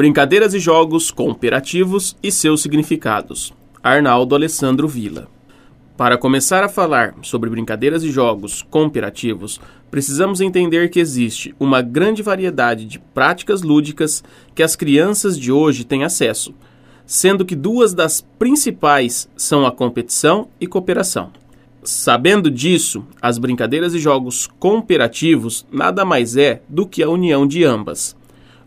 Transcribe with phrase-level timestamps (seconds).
[0.00, 3.52] Brincadeiras e jogos cooperativos e seus significados.
[3.82, 5.28] Arnaldo Alessandro Vila.
[5.94, 9.60] Para começar a falar sobre brincadeiras e jogos cooperativos,
[9.90, 14.24] precisamos entender que existe uma grande variedade de práticas lúdicas
[14.54, 16.54] que as crianças de hoje têm acesso,
[17.04, 21.30] sendo que duas das principais são a competição e cooperação.
[21.84, 27.64] Sabendo disso, as brincadeiras e jogos cooperativos nada mais é do que a união de
[27.64, 28.16] ambas,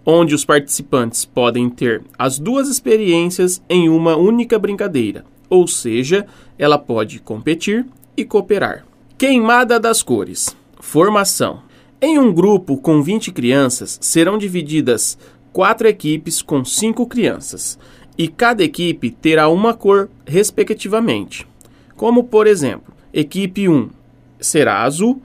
[0.05, 6.25] onde os participantes podem ter as duas experiências em uma única brincadeira, ou seja,
[6.57, 7.85] ela pode competir
[8.15, 8.85] e cooperar.
[9.17, 10.55] Queimada das cores.
[10.79, 11.61] Formação.
[12.01, 15.17] Em um grupo com 20 crianças, serão divididas
[15.53, 17.79] quatro equipes com cinco crianças,
[18.17, 21.47] e cada equipe terá uma cor, respectivamente.
[21.95, 23.91] Como, por exemplo, Equipe 1
[24.39, 25.21] será azul,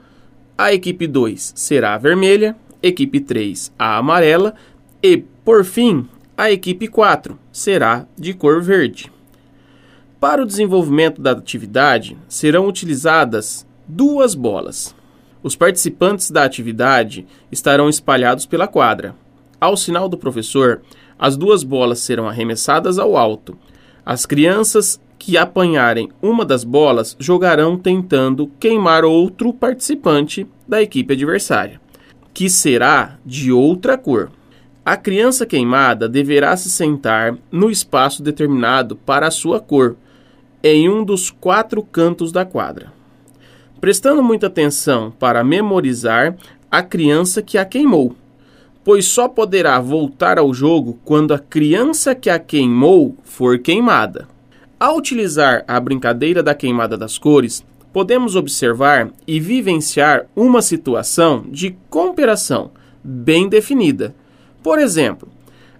[0.55, 4.53] a equipe 2 será a vermelha, equipe 3 a amarela
[5.01, 9.11] e, por fim, a equipe 4 será de cor verde.
[10.19, 14.93] Para o desenvolvimento da atividade, serão utilizadas duas bolas.
[15.41, 19.15] Os participantes da atividade estarão espalhados pela quadra.
[19.59, 20.81] Ao sinal do professor,
[21.17, 23.57] as duas bolas serão arremessadas ao alto.
[24.05, 31.79] As crianças que apanharem uma das bolas jogarão tentando queimar outro participante da equipe adversária,
[32.33, 34.31] que será de outra cor.
[34.89, 39.95] A criança queimada deverá se sentar no espaço determinado para a sua cor,
[40.63, 42.91] em um dos quatro cantos da quadra,
[43.79, 46.35] prestando muita atenção para memorizar
[46.71, 48.15] a criança que a queimou,
[48.83, 54.27] pois só poderá voltar ao jogo quando a criança que a queimou for queimada.
[54.79, 61.77] Ao utilizar a brincadeira da queimada das cores, podemos observar e vivenciar uma situação de
[61.91, 62.71] cooperação
[63.03, 64.15] bem definida.
[64.69, 65.27] Por exemplo,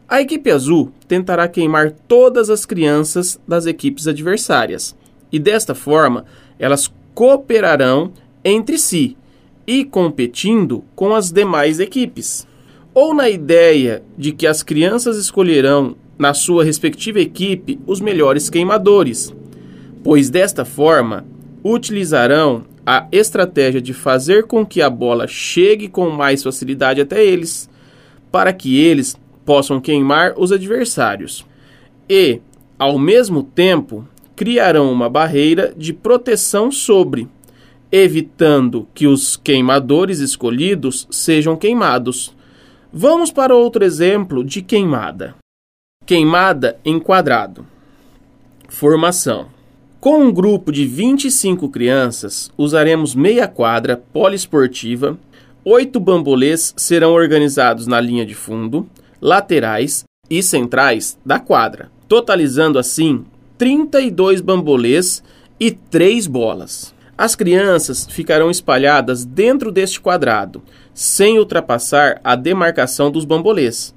[0.08, 4.96] a equipe azul tentará queimar todas as crianças das equipes adversárias,
[5.32, 6.26] e desta forma
[6.58, 8.12] elas cooperarão
[8.44, 9.16] entre si
[9.68, 12.48] e competindo com as demais equipes.
[12.92, 19.32] Ou na ideia de que as crianças escolherão na sua respectiva equipe os melhores queimadores,
[20.04, 21.28] pois desta forma
[21.64, 27.69] utilizarão a estratégia de fazer com que a bola chegue com mais facilidade até eles,
[28.32, 31.46] para que eles possam queimar os adversários.
[32.10, 32.42] E,
[32.78, 37.28] ao mesmo tempo, criarão uma barreira de proteção sobre,
[37.92, 42.34] evitando que os queimadores escolhidos sejam queimados.
[42.94, 45.36] Vamos para outro exemplo de queimada.
[46.06, 47.66] Queimada em quadrado.
[48.68, 49.48] Formação.
[50.00, 55.18] Com um grupo de 25 crianças, usaremos meia quadra poliesportiva.
[55.72, 58.90] Oito bambolês serão organizados na linha de fundo,
[59.22, 63.24] laterais e centrais da quadra, totalizando assim
[63.56, 65.22] 32 bambolês
[65.60, 66.92] e 3 bolas.
[67.16, 73.94] As crianças ficarão espalhadas dentro deste quadrado, sem ultrapassar a demarcação dos bambolês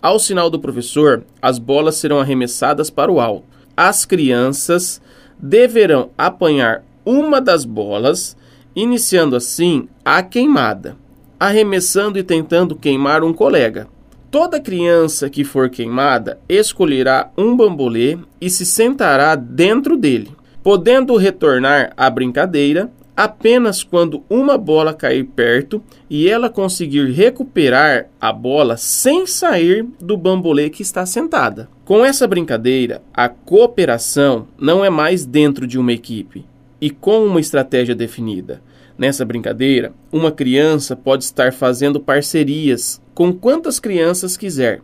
[0.00, 3.48] ao sinal do professor, as bolas serão arremessadas para o alto.
[3.76, 5.02] As crianças
[5.36, 8.36] deverão apanhar uma das bolas,
[8.76, 10.96] iniciando assim a queimada,
[11.38, 13.88] arremessando e tentando queimar um colega.
[14.30, 20.30] Toda criança que for queimada escolherá um bambolê e se sentará dentro dele,
[20.62, 28.30] podendo retornar à brincadeira apenas quando uma bola cair perto e ela conseguir recuperar a
[28.30, 31.68] bola sem sair do bambolê que está sentada.
[31.84, 36.44] Com essa brincadeira, a cooperação não é mais dentro de uma equipe
[36.78, 38.60] e com uma estratégia definida.
[38.98, 44.80] Nessa brincadeira, uma criança pode estar fazendo parcerias com quantas crianças quiser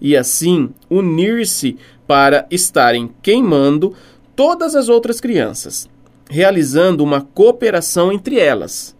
[0.00, 1.76] e assim unir-se
[2.06, 3.94] para estarem queimando
[4.36, 5.88] todas as outras crianças
[6.28, 8.96] realizando uma cooperação entre elas.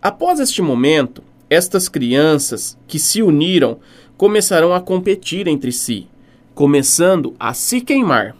[0.00, 3.78] Após este momento, estas crianças que se uniram
[4.16, 6.08] começarão a competir entre si,
[6.54, 8.36] começando a se queimar,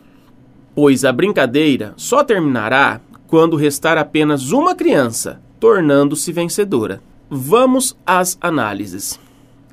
[0.75, 7.02] pois a brincadeira só terminará quando restar apenas uma criança, tornando-se vencedora.
[7.31, 9.19] Vamos às análises.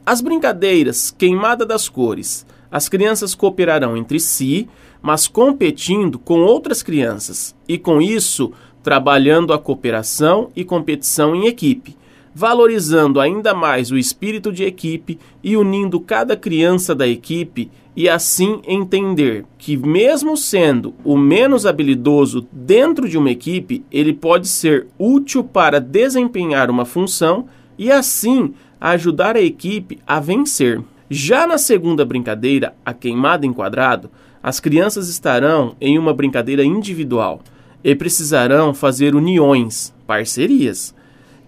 [0.06, 2.46] As brincadeiras queimada das cores.
[2.72, 4.70] As crianças cooperarão entre si
[5.02, 11.98] mas competindo com outras crianças e, com isso, trabalhando a cooperação e competição em equipe,
[12.34, 18.62] valorizando ainda mais o espírito de equipe e unindo cada criança da equipe e assim
[18.66, 25.44] entender que, mesmo sendo o menos habilidoso dentro de uma equipe, ele pode ser útil
[25.44, 27.48] para desempenhar uma função
[27.78, 30.82] e assim ajudar a equipe a vencer.
[31.10, 34.10] Já na segunda brincadeira, a queimada em quadrado,
[34.42, 37.42] as crianças estarão em uma brincadeira individual
[37.84, 40.96] e precisarão fazer uniões, parcerias,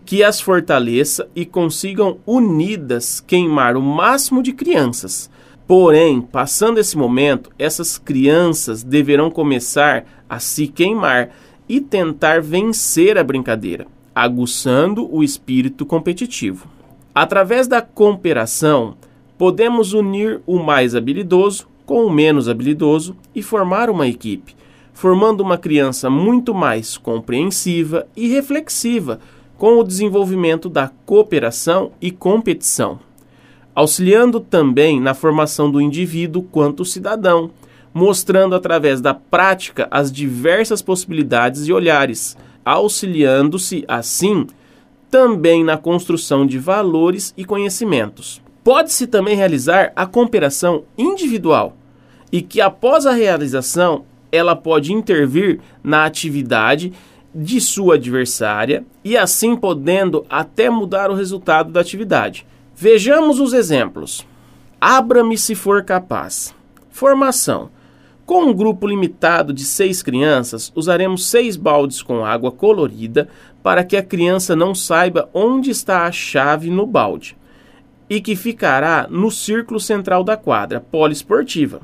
[0.05, 5.29] que as fortaleça e consigam unidas queimar o máximo de crianças.
[5.65, 11.29] Porém, passando esse momento, essas crianças deverão começar a se queimar
[11.67, 16.67] e tentar vencer a brincadeira, aguçando o espírito competitivo.
[17.15, 18.95] Através da cooperação,
[19.37, 24.55] podemos unir o mais habilidoso com o menos habilidoso e formar uma equipe,
[24.93, 29.19] formando uma criança muito mais compreensiva e reflexiva
[29.63, 32.99] com o desenvolvimento da cooperação e competição,
[33.73, 37.49] auxiliando também na formação do indivíduo quanto cidadão,
[37.93, 44.47] mostrando através da prática as diversas possibilidades e olhares, auxiliando-se assim
[45.09, 48.41] também na construção de valores e conhecimentos.
[48.65, 51.77] Pode-se também realizar a cooperação individual
[52.33, 56.91] e que após a realização ela pode intervir na atividade
[57.33, 62.45] de sua adversária e assim podendo até mudar o resultado da atividade.
[62.75, 64.25] Vejamos os exemplos.
[64.79, 66.53] Abra-me se for capaz.
[66.89, 67.69] Formação.
[68.25, 73.27] Com um grupo limitado de seis crianças, usaremos seis baldes com água colorida
[73.61, 77.35] para que a criança não saiba onde está a chave no balde
[78.09, 81.81] e que ficará no círculo central da quadra poliesportiva.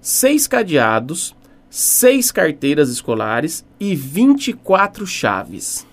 [0.00, 1.34] Seis cadeados
[1.70, 5.86] seis carteiras escolares e 24 chaves.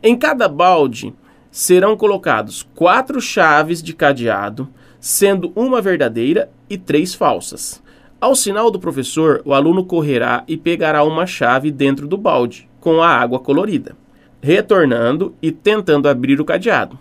[0.00, 1.12] Em cada balde
[1.50, 4.68] serão colocados quatro chaves de cadeado,
[5.00, 7.82] sendo uma verdadeira e três falsas.
[8.20, 13.02] Ao sinal do professor, o aluno correrá e pegará uma chave dentro do balde, com
[13.02, 13.96] a água colorida,
[14.40, 16.96] retornando e tentando abrir o cadeado.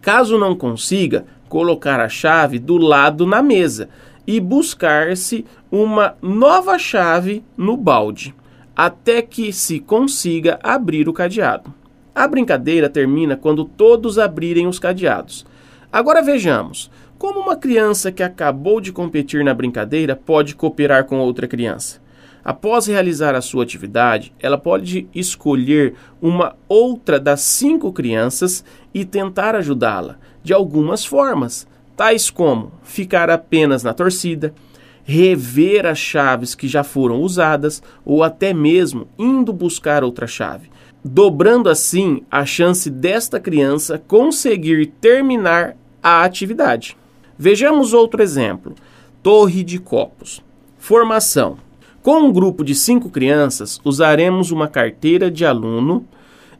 [0.00, 3.88] Caso não consiga, colocar a chave do lado na mesa
[4.28, 8.34] e buscar-se uma nova chave no balde,
[8.76, 11.72] até que se consiga abrir o cadeado.
[12.14, 15.46] A brincadeira termina quando todos abrirem os cadeados.
[15.90, 21.48] Agora vejamos como uma criança que acabou de competir na brincadeira pode cooperar com outra
[21.48, 21.98] criança.
[22.44, 29.54] Após realizar a sua atividade, ela pode escolher uma outra das cinco crianças e tentar
[29.54, 31.66] ajudá-la de algumas formas,
[31.98, 34.54] tais como ficar apenas na torcida,
[35.02, 40.70] rever as chaves que já foram usadas ou até mesmo indo buscar outra chave,
[41.04, 46.96] dobrando assim a chance desta criança conseguir terminar a atividade.
[47.36, 48.76] Vejamos outro exemplo:
[49.20, 50.40] Torre de Copos.
[50.78, 51.58] Formação.
[52.00, 56.06] Com um grupo de cinco crianças, usaremos uma carteira de aluno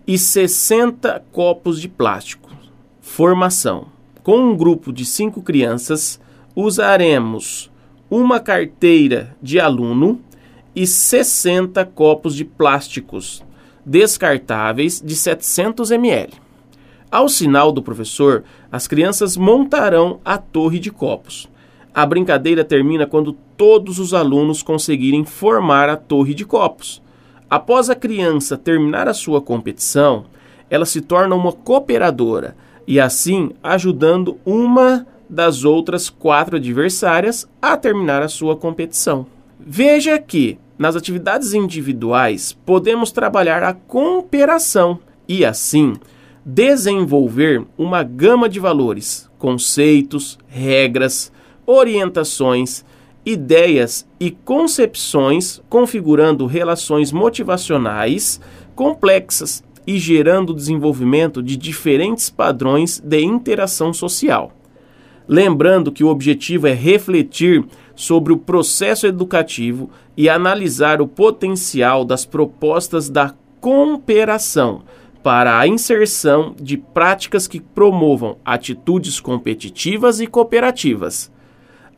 [0.04, 2.50] e 60 copos de plástico.
[3.00, 3.97] Formação
[4.28, 6.20] com um grupo de cinco crianças,
[6.54, 7.70] usaremos
[8.10, 10.20] uma carteira de aluno
[10.76, 13.42] e 60 copos de plásticos
[13.86, 16.34] descartáveis de 700 ml.
[17.10, 21.48] Ao sinal do professor, as crianças montarão a torre de copos.
[21.94, 27.00] A brincadeira termina quando todos os alunos conseguirem formar a torre de copos.
[27.48, 30.26] Após a criança terminar a sua competição,
[30.68, 38.22] ela se torna uma cooperadora e assim ajudando uma das outras quatro adversárias a terminar
[38.22, 39.26] a sua competição.
[39.60, 45.96] Veja que, nas atividades individuais, podemos trabalhar a cooperação e, assim,
[46.42, 51.30] desenvolver uma gama de valores, conceitos, regras,
[51.66, 52.86] orientações,
[53.26, 58.40] ideias e concepções, configurando relações motivacionais
[58.74, 64.52] complexas e gerando o desenvolvimento de diferentes padrões de interação social.
[65.26, 67.64] Lembrando que o objetivo é refletir
[67.96, 74.82] sobre o processo educativo e analisar o potencial das propostas da cooperação
[75.22, 81.32] para a inserção de práticas que promovam atitudes competitivas e cooperativas,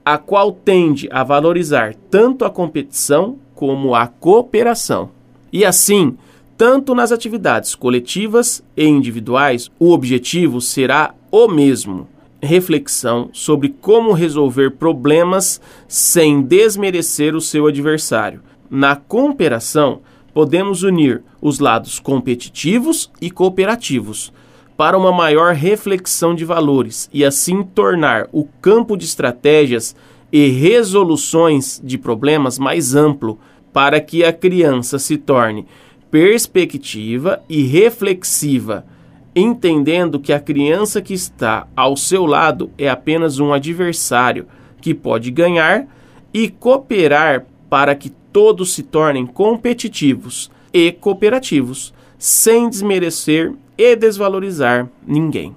[0.04, 5.10] a qual tende a valorizar tanto a competição como a cooperação.
[5.52, 6.16] E assim,
[6.60, 12.06] tanto nas atividades coletivas e individuais, o objetivo será o mesmo:
[12.42, 18.42] reflexão sobre como resolver problemas sem desmerecer o seu adversário.
[18.68, 20.02] Na cooperação,
[20.34, 24.30] podemos unir os lados competitivos e cooperativos
[24.76, 29.96] para uma maior reflexão de valores e assim tornar o campo de estratégias
[30.30, 33.38] e resoluções de problemas mais amplo
[33.72, 35.66] para que a criança se torne
[36.10, 38.84] perspectiva e reflexiva
[39.34, 44.46] entendendo que a criança que está ao seu lado é apenas um adversário
[44.80, 45.86] que pode ganhar
[46.32, 55.54] e cooperar para que todos se tornem competitivos e cooperativos, sem desmerecer e desvalorizar ninguém.